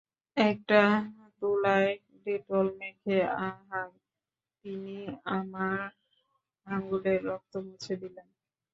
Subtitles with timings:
[0.37, 0.81] একটা
[1.39, 1.91] তুলায়
[2.25, 3.17] ডেটল মেখে,
[3.41, 3.81] আহা,
[4.65, 4.97] তিনি
[5.37, 5.79] আমার
[6.67, 8.27] আঙুলের রক্ত মুছে দিলেন।